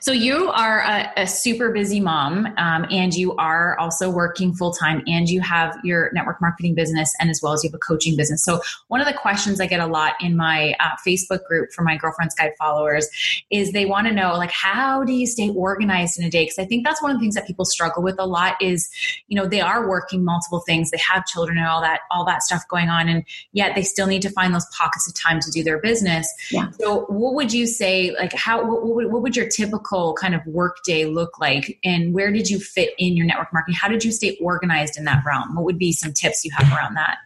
[0.00, 5.02] so you are a, a super busy mom um, and you are also working full-time
[5.06, 8.16] and you have your network marketing business and as well as you have a coaching
[8.16, 8.42] business.
[8.42, 11.82] So one of the questions i get a lot in my uh, facebook group for
[11.82, 13.08] my girlfriend's guide followers
[13.50, 16.44] is they want to know like how do you stay organized in a day?
[16.44, 18.88] Because i think that's one of the things that people struggle with a lot is
[19.26, 22.42] you know they are working multiple things they have children and all that all that
[22.42, 25.50] stuff going on and yet they still need to find those pockets of time to
[25.50, 26.32] do their business.
[26.50, 28.14] Yeah so, what would you say?
[28.18, 32.14] Like, how what would, what would your typical kind of work day look like, and
[32.14, 33.76] where did you fit in your network marketing?
[33.80, 35.54] How did you stay organized in that realm?
[35.54, 37.18] What would be some tips you have around that?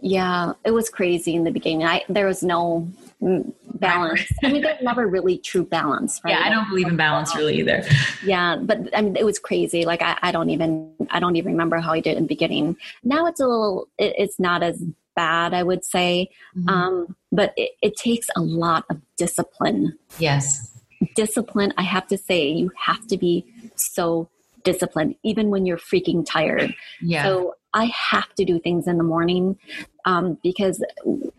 [0.00, 1.84] Yeah, it was crazy in the beginning.
[1.84, 2.88] I there was no
[3.20, 4.20] balance.
[4.44, 6.20] I mean, there's never really true balance.
[6.24, 6.32] Right?
[6.32, 7.82] Yeah, I don't believe in balance really either.
[8.24, 9.84] Yeah, but I mean, it was crazy.
[9.84, 12.76] Like I, I don't even I don't even remember how I did in the beginning.
[13.04, 13.88] Now it's a little.
[13.98, 14.82] It, it's not as
[15.16, 16.30] bad, I would say.
[16.56, 16.68] Mm-hmm.
[16.68, 19.98] Um, but it, it takes a lot of discipline.
[20.18, 20.72] Yes.
[21.14, 24.28] Discipline, I have to say, you have to be so
[24.62, 26.74] disciplined, even when you're freaking tired.
[27.00, 27.24] Yeah.
[27.24, 29.58] So I have to do things in the morning
[30.06, 30.82] um, because,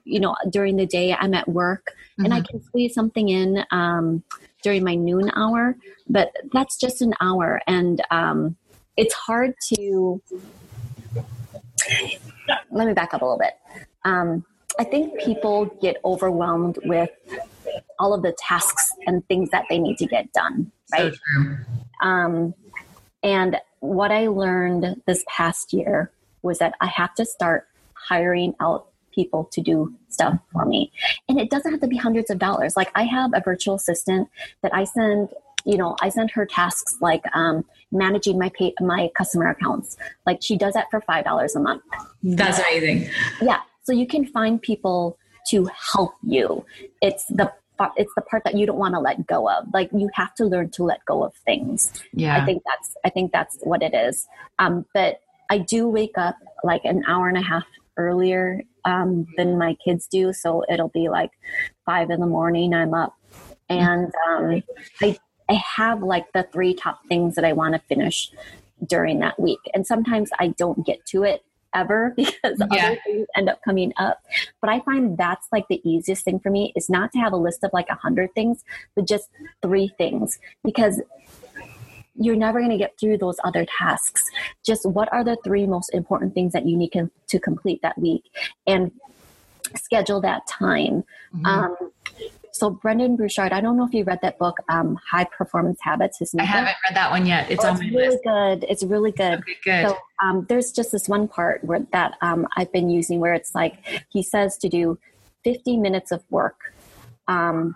[0.03, 2.25] you know, during the day I'm at work mm-hmm.
[2.25, 2.45] and I mm-hmm.
[2.47, 4.23] can squeeze something in um,
[4.61, 5.75] during my noon hour,
[6.07, 7.61] but that's just an hour.
[7.67, 8.55] And um,
[8.95, 10.21] it's hard to
[12.71, 13.53] let me back up a little bit.
[14.05, 14.45] Um,
[14.79, 17.09] I think people get overwhelmed with
[17.99, 21.13] all of the tasks and things that they need to get done, right?
[21.13, 21.57] So
[22.01, 22.53] um,
[23.23, 28.87] and what I learned this past year was that I have to start hiring out
[29.13, 30.91] people to do stuff for me.
[31.27, 32.77] And it doesn't have to be hundreds of dollars.
[32.77, 34.29] Like I have a virtual assistant
[34.61, 35.29] that I send
[35.67, 39.97] you know, I send her tasks like um, managing my pay, my customer accounts.
[40.25, 41.83] Like she does that for five dollars a month.
[42.23, 43.09] That's amazing.
[43.41, 45.17] Yeah, so you can find people
[45.49, 46.65] to help you.
[47.01, 47.51] It's the
[47.97, 49.65] it's the part that you don't want to let go of.
[49.73, 51.91] Like you have to learn to let go of things.
[52.13, 54.25] Yeah, I think that's I think that's what it is.
[54.59, 57.65] Um, but I do wake up like an hour and a half
[57.97, 61.31] earlier um, than my kids do, so it'll be like
[61.85, 62.73] five in the morning.
[62.73, 63.15] I'm up,
[63.67, 64.63] and um,
[65.01, 65.17] I
[65.49, 68.31] I have like the three top things that I want to finish
[68.85, 69.59] during that week.
[69.73, 72.85] And sometimes I don't get to it ever because yeah.
[72.87, 74.23] other things end up coming up.
[74.61, 77.37] But I find that's like the easiest thing for me is not to have a
[77.37, 78.63] list of like a hundred things,
[78.95, 79.29] but just
[79.61, 81.01] three things because
[82.19, 84.29] you're never going to get through those other tasks.
[84.65, 86.91] Just what are the three most important things that you need
[87.27, 88.23] to complete that week
[88.65, 88.91] and
[89.75, 91.03] schedule that time.
[91.35, 91.45] Mm-hmm.
[91.45, 91.91] Um,
[92.57, 96.19] so Brendon Burchard, I don't know if you read that book, um, High Performance Habits.
[96.19, 97.49] His I haven't read that one yet.
[97.49, 98.23] It's oh, on my really list.
[98.23, 98.65] good.
[98.69, 99.39] It's really good.
[99.39, 99.87] Okay, good.
[99.87, 103.53] So um, there's just this one part where that um, I've been using where it's
[103.53, 104.97] like he says to do
[105.43, 106.73] 50 minutes of work.
[107.27, 107.75] Um,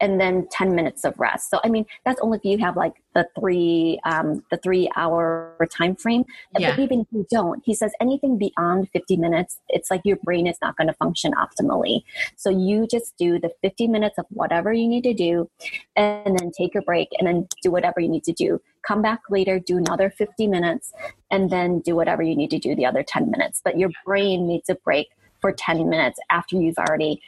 [0.00, 1.50] and then 10 minutes of rest.
[1.50, 5.56] So, I mean, that's only if you have like the three, um, the three hour
[5.70, 6.24] time frame.
[6.58, 6.70] Yeah.
[6.70, 10.46] But even if you don't, he says anything beyond 50 minutes, it's like your brain
[10.46, 12.02] is not going to function optimally.
[12.36, 15.48] So you just do the 50 minutes of whatever you need to do
[15.96, 18.60] and then take a break and then do whatever you need to do.
[18.86, 20.92] Come back later, do another 50 minutes
[21.30, 23.60] and then do whatever you need to do the other 10 minutes.
[23.64, 25.08] But your brain needs a break
[25.40, 27.20] for 10 minutes after you've already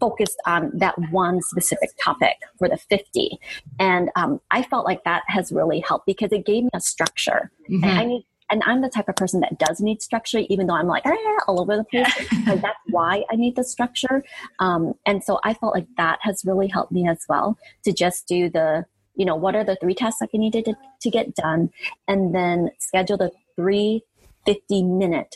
[0.00, 3.38] focused on that one specific topic for the 50.
[3.78, 7.50] And um, I felt like that has really helped because it gave me a structure.
[7.70, 7.84] Mm-hmm.
[7.84, 10.74] And I need and I'm the type of person that does need structure, even though
[10.74, 12.06] I'm like ah, all over the place.
[12.46, 14.22] like that's why I need the structure.
[14.60, 18.28] Um, and so I felt like that has really helped me as well to just
[18.28, 21.34] do the, you know, what are the three tasks that I needed to, to get
[21.34, 21.70] done,
[22.06, 24.02] and then schedule the three
[24.44, 25.34] 50 minute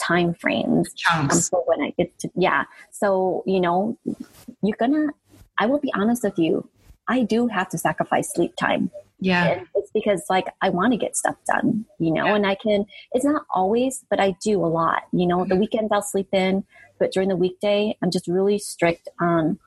[0.00, 3.98] time frames um, so when I get to yeah so you know
[4.62, 5.08] you're gonna
[5.58, 6.68] I will be honest with you
[7.08, 9.46] I do have to sacrifice sleep time Yeah.
[9.46, 12.36] And it's because like I want to get stuff done, you know, yeah.
[12.36, 15.02] and I can, it's not always, but I do a lot.
[15.12, 15.50] You know, mm-hmm.
[15.50, 16.64] the weekends I'll sleep in,
[16.98, 19.58] but during the weekday, I'm just really strict on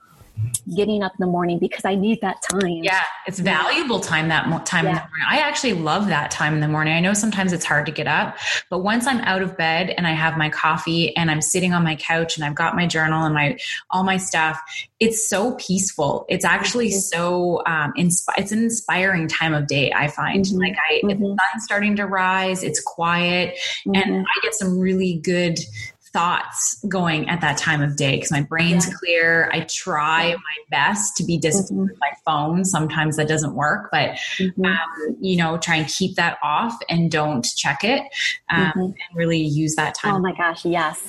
[0.76, 2.68] getting up in the morning because I need that time.
[2.84, 4.92] Yeah, it's valuable time that mo- time yeah.
[4.92, 5.28] in the morning.
[5.28, 6.94] I actually love that time in the morning.
[6.94, 8.38] I know sometimes it's hard to get up,
[8.70, 11.84] but once I'm out of bed and I have my coffee and I'm sitting on
[11.84, 13.58] my couch and I've got my journal and my
[13.90, 14.60] all my stuff,
[15.00, 16.26] it's so peaceful.
[16.30, 19.92] It's actually so um, insp- it's an inspiring time of day.
[19.92, 20.60] I find mm-hmm.
[20.60, 21.22] like I mm-hmm.
[21.22, 22.64] the sun's starting to rise.
[22.64, 23.96] It's quiet, mm-hmm.
[23.96, 25.60] and I get some really good
[26.14, 28.94] thoughts going at that time of day because my brain's yeah.
[29.00, 29.50] clear.
[29.52, 30.36] I try yeah.
[30.36, 31.92] my best to be disciplined mm-hmm.
[31.92, 32.64] with my phone.
[32.64, 34.64] Sometimes that doesn't work, but mm-hmm.
[34.64, 38.04] um, you know, try and keep that off and don't check it
[38.52, 38.80] um, mm-hmm.
[38.80, 40.16] and really use that time.
[40.16, 41.02] Oh my gosh, yes.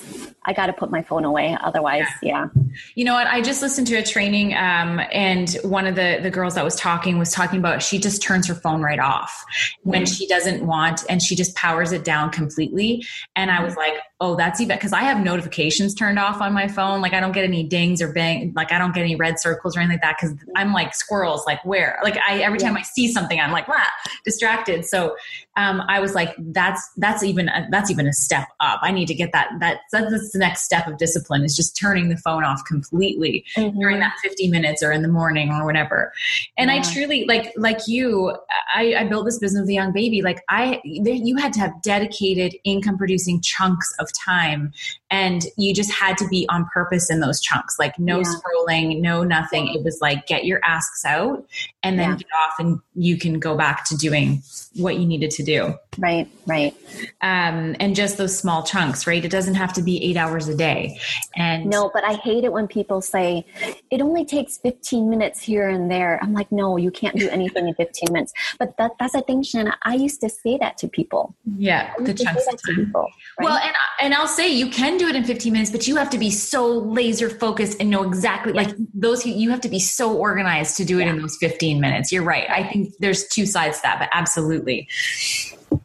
[0.43, 1.57] I got to put my phone away.
[1.61, 2.47] Otherwise, yeah.
[2.55, 2.63] yeah.
[2.95, 3.27] You know what?
[3.27, 6.75] I just listened to a training um, and one of the, the girls that was
[6.75, 9.45] talking was talking about she just turns her phone right off
[9.83, 10.13] when mm-hmm.
[10.13, 13.05] she doesn't want and she just powers it down completely.
[13.35, 16.67] And I was like, oh, that's even because I have notifications turned off on my
[16.69, 17.01] phone.
[17.01, 19.75] Like I don't get any dings or bang, like I don't get any red circles
[19.75, 21.45] or anything like that because I'm like squirrels.
[21.45, 21.99] Like where?
[22.03, 23.83] Like I every time I see something, I'm like, wow,
[24.23, 24.85] distracted.
[24.85, 25.17] So
[25.57, 28.79] um, I was like, that's that's even a, that's even a step up.
[28.81, 29.49] I need to get that.
[29.59, 33.77] That that's the next step of discipline is just turning the phone off completely mm-hmm.
[33.77, 36.13] during that 50 minutes or in the morning or whatever.
[36.57, 36.77] And yeah.
[36.77, 38.33] I truly like like you.
[38.73, 40.21] I, I built this business with a young baby.
[40.21, 44.71] Like I, you had to have dedicated income producing chunks of of time
[45.11, 48.23] and you just had to be on purpose in those chunks like no yeah.
[48.23, 49.67] scrolling no nothing.
[49.73, 51.45] It was like get your asks out
[51.83, 52.15] and then yeah.
[52.17, 54.41] get off and you can go back to doing
[54.75, 55.75] what you needed to do.
[55.97, 56.75] Right right.
[57.21, 59.23] Um, and just those small chunks right?
[59.23, 60.99] It doesn't have to be eight hours a day.
[61.35, 63.45] And no but i hate it when people say
[63.91, 66.19] it only takes 15 minutes here and there.
[66.21, 68.33] I'm like no you can't do anything in 15 minutes.
[68.57, 69.73] But that, that's a thing Shana.
[69.83, 71.35] I used to say that to people.
[71.57, 72.85] Yeah the chunks of time.
[72.85, 73.07] People,
[73.39, 73.45] right?
[73.45, 76.09] well and and I'll say you can do it in 15 minutes, but you have
[76.09, 78.63] to be so laser focused and know exactly yeah.
[78.63, 81.11] like those you have to be so organized to do it yeah.
[81.11, 82.11] in those 15 minutes.
[82.11, 82.49] You're right.
[82.49, 84.87] I think there's two sides to that, but absolutely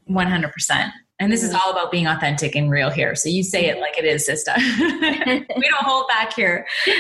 [0.09, 0.90] 100%.
[1.20, 3.14] And this is all about being authentic and real here.
[3.14, 4.52] So you say it like it is, sister.
[4.56, 6.66] we don't hold back here.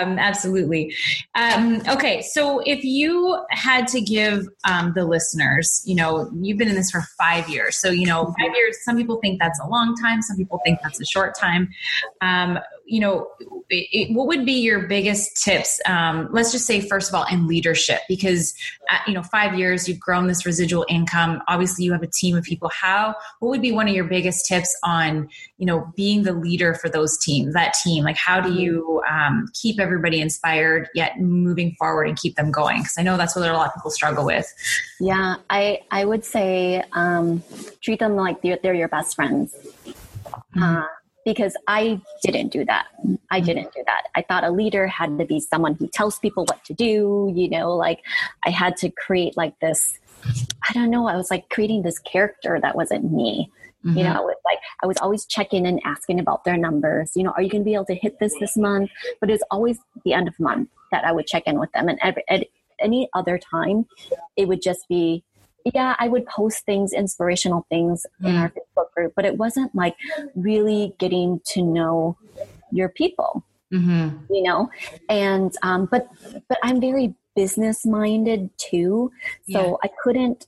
[0.00, 0.94] Um, absolutely.
[1.34, 6.68] Um, okay, so if you had to give um, the listeners, you know, you've been
[6.68, 7.78] in this for five years.
[7.78, 10.80] So, you know, five years, some people think that's a long time, some people think
[10.82, 11.68] that's a short time.
[12.86, 13.28] You know,
[13.68, 15.80] it, what would be your biggest tips?
[15.86, 18.54] Um, let's just say, first of all, in leadership, because
[18.90, 21.42] uh, you know, five years you've grown this residual income.
[21.48, 22.70] Obviously, you have a team of people.
[22.72, 23.14] How?
[23.40, 26.88] What would be one of your biggest tips on you know being the leader for
[26.88, 27.54] those teams?
[27.54, 32.36] That team, like, how do you um, keep everybody inspired yet moving forward and keep
[32.36, 32.78] them going?
[32.78, 34.52] Because I know that's what a lot of people struggle with.
[35.00, 37.42] Yeah, I I would say um,
[37.80, 39.54] treat them like they're, they're your best friends.
[40.56, 40.62] Mm-hmm.
[40.62, 40.86] Uh,
[41.26, 42.86] because I didn't do that.
[43.30, 43.46] I mm-hmm.
[43.46, 44.04] didn't do that.
[44.14, 47.50] I thought a leader had to be someone who tells people what to do, you
[47.50, 48.00] know, like
[48.46, 49.98] I had to create like this
[50.68, 53.50] I don't know, I was like creating this character that wasn't me.
[53.84, 53.98] Mm-hmm.
[53.98, 57.12] You know, it's like I was always checking and asking about their numbers.
[57.14, 58.90] You know, are you going to be able to hit this this month?
[59.20, 61.98] But it's always the end of month that I would check in with them, and
[62.02, 62.46] every, at
[62.80, 63.86] any other time,
[64.36, 65.22] it would just be
[65.74, 68.28] yeah, I would post things, inspirational things mm.
[68.28, 69.96] in our Facebook group, but it wasn't like
[70.34, 72.16] really getting to know
[72.70, 74.16] your people, mm-hmm.
[74.32, 74.70] you know.
[75.08, 76.08] And um, but
[76.48, 79.10] but I'm very business minded too,
[79.50, 79.74] so yeah.
[79.82, 80.46] I couldn't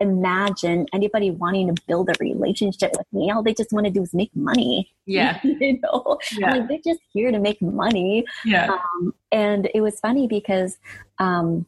[0.00, 3.30] imagine anybody wanting to build a relationship with me.
[3.30, 4.92] All they just want to do is make money.
[5.08, 5.40] Yeah.
[5.42, 6.50] you know, yeah.
[6.50, 8.26] like they're just here to make money.
[8.44, 8.66] Yeah.
[8.66, 10.76] Um, and it was funny because
[11.18, 11.64] um,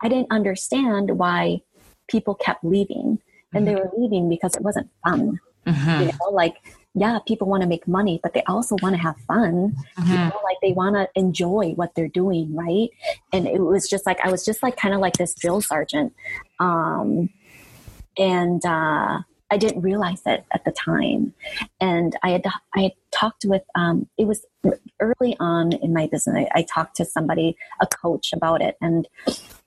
[0.00, 1.62] I didn't understand why
[2.08, 3.18] people kept leaving
[3.52, 3.80] and they mm-hmm.
[3.80, 6.00] were leaving because it wasn't fun mm-hmm.
[6.00, 6.56] you know like
[6.94, 10.10] yeah people want to make money but they also want to have fun mm-hmm.
[10.10, 12.90] you know like they want to enjoy what they're doing right
[13.32, 16.12] and it was just like i was just like kind of like this drill sergeant
[16.60, 17.28] um
[18.18, 19.18] and uh
[19.50, 21.32] I didn't realize it at the time,
[21.80, 24.44] and I had I had talked with um, it was
[25.00, 26.48] early on in my business.
[26.52, 29.06] I, I talked to somebody, a coach, about it, and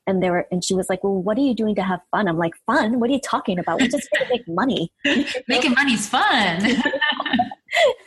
[0.07, 2.27] and they were and she was like well what are you doing to have fun?
[2.27, 2.99] I'm like fun?
[2.99, 3.79] What are you talking about?
[3.79, 4.91] We're just to make money.
[5.47, 6.61] Making money's fun.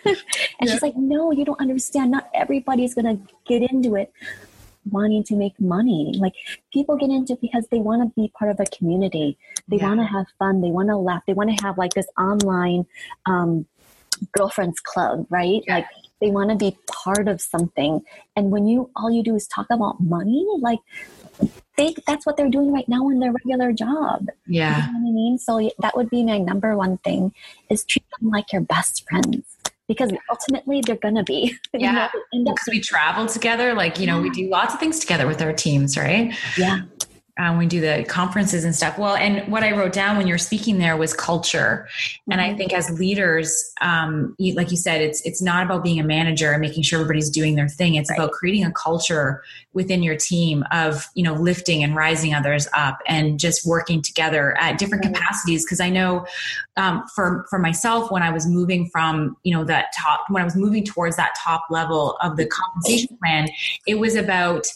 [0.07, 0.17] And
[0.63, 0.73] yeah.
[0.73, 2.11] she's like no you don't understand.
[2.11, 4.13] Not everybody's going to get into it
[4.91, 6.15] wanting to make money.
[6.19, 6.33] Like
[6.73, 9.37] people get into because they want to be part of a community.
[9.69, 9.89] They yeah.
[9.89, 10.63] want to have fun.
[10.63, 11.23] They want to laugh.
[11.27, 12.87] They want to have like this online
[13.27, 13.67] um,
[14.33, 15.63] girlfriends club right?
[15.67, 15.77] Yeah.
[15.77, 15.87] like
[16.21, 18.03] they want to be part of something.
[18.37, 20.81] And when you all you do is talk about money like
[21.77, 24.29] they that's what they're doing right now in their regular job.
[24.47, 24.87] Yeah.
[24.87, 25.39] You know what I mean?
[25.39, 27.33] So that would be my number one thing
[27.69, 29.57] is treat them like your best friends
[29.89, 31.57] because ultimately they're gonna be.
[31.73, 32.11] Yeah.
[32.33, 34.23] Because we travel together, like, you know, yeah.
[34.23, 36.35] we do lots of things together with our teams, right?
[36.59, 36.83] Yeah
[37.41, 38.99] um, we do the conferences and stuff.
[38.99, 41.89] Well, and what I wrote down when you were speaking there was culture.
[41.89, 42.33] Mm-hmm.
[42.33, 42.59] And I mm-hmm.
[42.59, 46.53] think as leaders, um, you, like you said, it's it's not about being a manager
[46.53, 47.95] and making sure everybody's doing their thing.
[47.95, 48.19] It's right.
[48.19, 52.99] about creating a culture within your team of you know lifting and rising others up
[53.07, 55.15] and just working together at different right.
[55.15, 55.65] capacities.
[55.65, 56.27] Because I know
[56.77, 60.45] um, for for myself, when I was moving from you know that top, when I
[60.45, 63.49] was moving towards that top level of the compensation plan,
[63.87, 64.67] it was about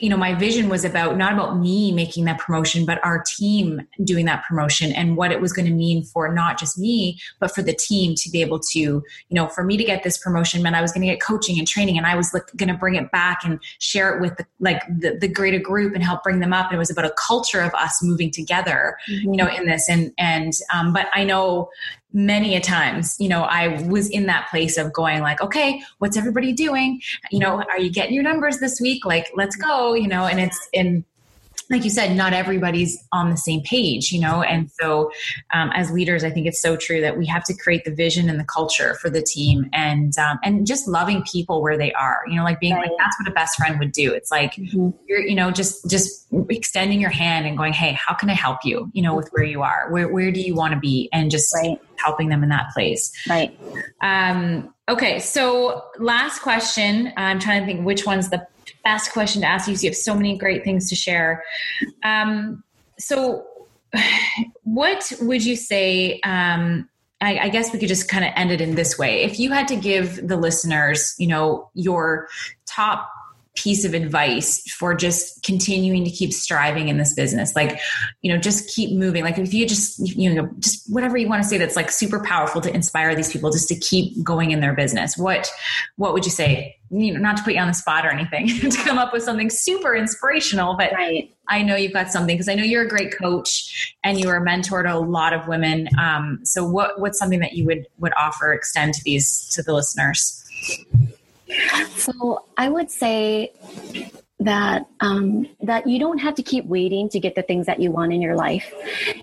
[0.00, 3.86] you know my vision was about not about me making that promotion but our team
[4.02, 7.54] doing that promotion and what it was going to mean for not just me but
[7.54, 10.62] for the team to be able to you know for me to get this promotion
[10.62, 12.74] meant i was going to get coaching and training and i was like, going to
[12.74, 16.22] bring it back and share it with the, like the, the greater group and help
[16.22, 19.32] bring them up and it was about a culture of us moving together mm-hmm.
[19.32, 21.68] you know in this and and um, but i know
[22.12, 26.16] many a times you know i was in that place of going like okay what's
[26.16, 27.00] everybody doing?
[27.30, 29.04] You know are you getting your numbers this week?
[29.04, 31.04] Like let's go you know and it's and
[31.70, 34.42] like you said, not everybody's on the same page, you know?
[34.42, 35.12] And so,
[35.54, 38.28] um, as leaders, I think it's so true that we have to create the vision
[38.28, 42.22] and the culture for the team and, um, and just loving people where they are,
[42.26, 42.88] you know, like being right.
[42.88, 44.12] like, that's what a best friend would do.
[44.12, 44.90] It's like, mm-hmm.
[45.06, 48.58] you're, you know, just, just extending your hand and going, Hey, how can I help
[48.64, 49.86] you, you know, with where you are?
[49.90, 51.08] Where, where do you want to be?
[51.12, 51.80] And just right.
[52.04, 53.12] helping them in that place.
[53.28, 53.56] Right.
[54.00, 55.20] Um, okay.
[55.20, 58.44] So last question, I'm trying to think which one's the
[58.84, 59.76] best question to ask you.
[59.76, 61.44] So you have so many great things to share.
[62.02, 62.62] Um,
[62.98, 63.46] so,
[64.62, 66.20] what would you say?
[66.24, 66.88] Um,
[67.22, 69.22] I, I, guess we could just kind of end it in this way.
[69.22, 72.28] If you had to give the listeners, you know, your
[72.64, 73.10] top
[73.56, 77.54] piece of advice for just continuing to keep striving in this business.
[77.56, 77.80] Like
[78.22, 79.24] you know just keep moving.
[79.24, 82.22] Like if you just you know just whatever you want to say that's like super
[82.24, 85.16] powerful to inspire these people just to keep going in their business.
[85.16, 85.50] What
[85.96, 86.76] what would you say?
[86.90, 89.22] You know not to put you on the spot or anything to come up with
[89.22, 91.32] something super inspirational but right.
[91.46, 94.36] i know you've got something because i know you're a great coach and you are
[94.36, 95.88] a mentor to a lot of women.
[95.98, 99.72] Um, so what what's something that you would would offer extend to these to the
[99.72, 100.39] listeners
[101.96, 103.52] so I would say
[104.40, 107.90] that um, that you don't have to keep waiting to get the things that you
[107.90, 108.72] want in your life.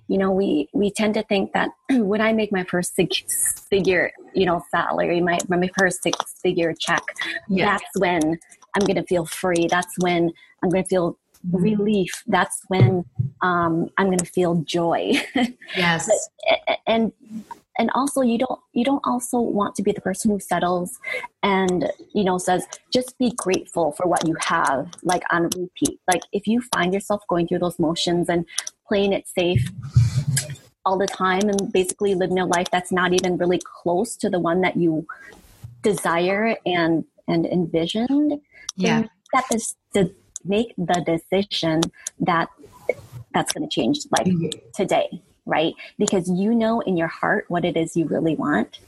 [0.07, 4.11] You know, we we tend to think that when I make my first six figure,
[4.33, 7.03] you know, salary, my my first six figure check,
[7.49, 8.39] that's when
[8.75, 9.67] I'm going to feel free.
[9.69, 10.31] That's when
[10.63, 11.17] I'm going to feel
[11.51, 12.23] relief.
[12.27, 13.05] That's when
[13.41, 15.13] um, I'm going to feel joy.
[15.75, 17.11] Yes, but, and
[17.77, 20.99] and also you don't you don't also want to be the person who settles
[21.43, 25.99] and you know says just be grateful for what you have like on repeat.
[26.07, 28.45] Like if you find yourself going through those motions and
[28.87, 29.69] playing it safe
[30.85, 34.39] all the time and basically living a life that's not even really close to the
[34.39, 35.05] one that you
[35.81, 38.39] desire and and envisioned
[38.75, 39.03] yeah.
[39.33, 40.09] that is to
[40.45, 41.81] make the decision
[42.19, 42.47] that
[43.33, 44.47] that's going to change like mm-hmm.
[44.73, 45.73] today right?
[45.97, 48.79] Because you know in your heart what it is you really want.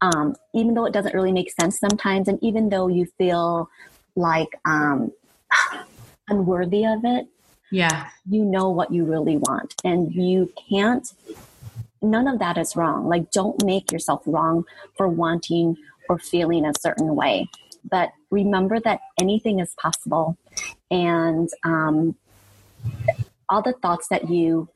[0.00, 3.68] Um, even though it doesn't really make sense sometimes, and even though you feel
[4.16, 5.12] like um,
[6.28, 7.26] unworthy of it,
[7.70, 11.12] yeah, you know what you really want, and you can't.
[12.02, 13.08] None of that is wrong.
[13.08, 15.78] Like, don't make yourself wrong for wanting
[16.10, 17.48] or feeling a certain way.
[17.90, 20.36] But remember that anything is possible,
[20.90, 22.14] and um,
[23.48, 24.68] all the thoughts that you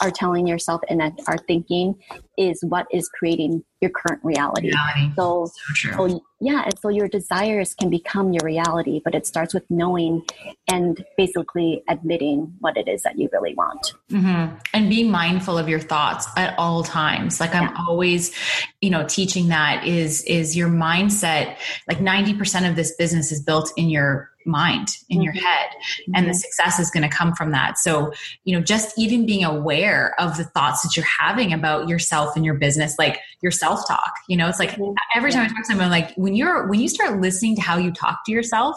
[0.00, 1.94] are telling yourself and are thinking
[2.36, 4.68] is what is creating your current reality.
[4.68, 5.12] reality.
[5.16, 9.52] So, so, so, yeah, and so your desires can become your reality, but it starts
[9.52, 10.24] with knowing
[10.68, 13.94] and basically admitting what it is that you really want.
[14.10, 14.56] Mm-hmm.
[14.72, 17.40] And being mindful of your thoughts at all times.
[17.40, 17.84] Like I'm yeah.
[17.86, 18.34] always,
[18.80, 21.56] you know, teaching that is is your mindset.
[21.88, 25.24] Like ninety percent of this business is built in your mind in mm-hmm.
[25.24, 25.70] your head
[26.06, 26.28] and mm-hmm.
[26.28, 28.12] the success is going to come from that so
[28.44, 32.44] you know just even being aware of the thoughts that you're having about yourself and
[32.44, 34.94] your business like your self-talk you know it's like mm-hmm.
[35.14, 37.76] every time i talk to someone like when you're when you start listening to how
[37.76, 38.76] you talk to yourself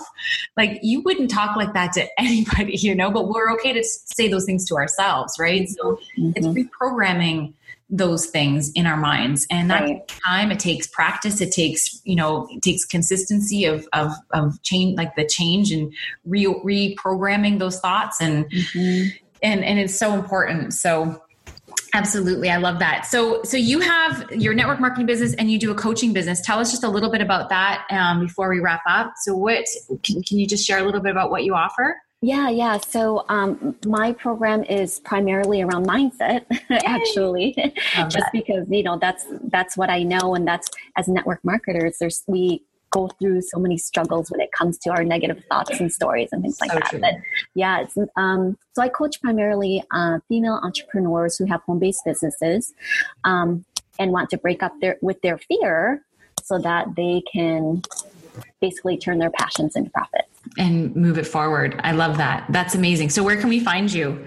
[0.57, 4.27] like you wouldn't talk like that to anybody you know but we're okay to say
[4.27, 6.59] those things to ourselves right so it's mm-hmm.
[6.83, 7.53] reprogramming
[7.89, 10.07] those things in our minds and that right.
[10.07, 14.95] time it takes practice it takes you know it takes consistency of of of change
[14.95, 15.91] like the change and
[16.23, 19.09] re reprogramming those thoughts and mm-hmm.
[19.41, 21.19] and and it's so important so
[21.93, 23.05] absolutely i love that.
[23.05, 26.41] So so you have your network marketing business and you do a coaching business.
[26.41, 29.13] Tell us just a little bit about that um, before we wrap up.
[29.17, 29.65] So what
[30.03, 31.97] can, can you just share a little bit about what you offer?
[32.21, 32.77] Yeah, yeah.
[32.79, 37.55] So um, my program is primarily around mindset, actually,
[38.09, 42.23] just because you know that's that's what I know, and that's as network marketers, there's
[42.27, 46.29] we go through so many struggles when it comes to our negative thoughts and stories
[46.31, 46.89] and things like so that.
[46.89, 46.99] True.
[46.99, 47.13] But
[47.55, 47.85] yeah,
[48.15, 52.73] um, so I coach primarily uh, female entrepreneurs who have home based businesses
[53.23, 53.65] um,
[53.99, 56.03] and want to break up their with their fear
[56.43, 57.81] so that they can
[58.61, 60.27] basically turn their passions into profits
[60.57, 61.79] and move it forward.
[61.83, 62.45] I love that.
[62.49, 63.09] That's amazing.
[63.09, 64.25] So, where can we find you?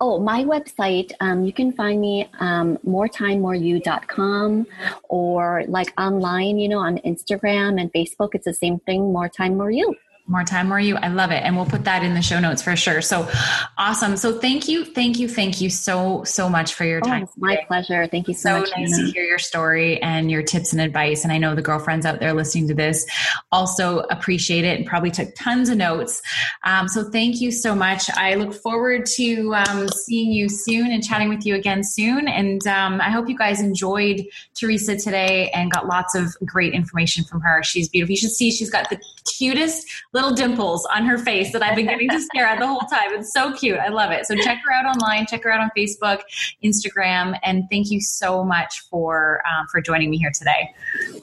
[0.00, 4.66] Oh, my website, um, you can find me um, moretimemoreyou.com
[5.08, 8.30] or like online, you know, on Instagram and Facebook.
[8.34, 9.94] It's the same thing, More Time More You
[10.30, 10.96] more time more you.
[10.96, 11.42] I love it.
[11.42, 13.02] And we'll put that in the show notes for sure.
[13.02, 13.28] So
[13.76, 14.16] awesome.
[14.16, 17.32] So thank you thank you thank you so so much for your oh, time oh,
[17.36, 17.64] my today.
[17.66, 18.06] pleasure.
[18.06, 19.06] Thank you so, so much nice Anna.
[19.06, 21.24] to hear your story and your tips and advice.
[21.24, 23.06] And i know the girlfriends out there listening to this
[23.50, 26.22] also appreciate it and probably took tons of notes.
[26.64, 28.08] Um, so thank you so much.
[28.14, 32.28] I look forward to um, seeing you soon and chatting with you again soon.
[32.28, 34.24] And um, i hope you guys enjoyed
[34.54, 37.62] Theresa today and got lots of great information from her.
[37.64, 38.12] She's beautiful.
[38.12, 41.86] You should see she's got the cutest little dimples on her face that I've been
[41.86, 43.14] getting to stare at the whole time.
[43.14, 43.78] It's so cute.
[43.78, 44.26] I love it.
[44.26, 46.20] So check her out online, check her out on Facebook,
[46.62, 50.74] Instagram, and thank you so much for um, for joining me here today.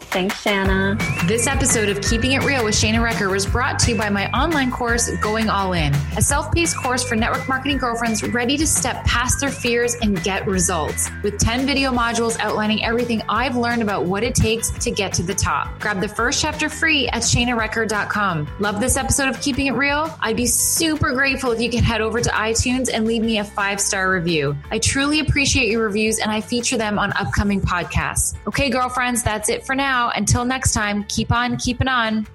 [0.09, 0.97] Thanks, Shana.
[1.27, 4.31] This episode of Keeping It Real with Shana Recker was brought to you by my
[4.31, 9.03] online course, Going All In, a self-paced course for network marketing girlfriends ready to step
[9.05, 11.09] past their fears and get results.
[11.23, 15.23] With 10 video modules outlining everything I've learned about what it takes to get to
[15.23, 15.77] the top.
[15.79, 18.47] Grab the first chapter free at shanarecker.com.
[18.59, 20.17] Love Love this episode of Keeping It Real?
[20.21, 23.43] I'd be super grateful if you could head over to iTunes and leave me a
[23.43, 24.55] five star review.
[24.71, 28.37] I truly appreciate your reviews and I feature them on upcoming podcasts.
[28.47, 30.11] Okay, girlfriends, that's it for now.
[30.15, 32.27] Until next time, keep on keeping on.